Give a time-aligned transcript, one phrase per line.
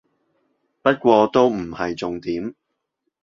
[0.81, 2.55] 不過都唔係重點